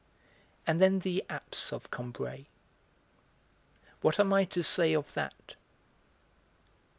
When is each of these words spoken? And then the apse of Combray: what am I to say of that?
And 0.65 0.81
then 0.81 0.97
the 0.97 1.23
apse 1.29 1.71
of 1.71 1.91
Combray: 1.91 2.47
what 4.01 4.19
am 4.19 4.33
I 4.33 4.45
to 4.45 4.63
say 4.63 4.93
of 4.95 5.13
that? 5.13 5.53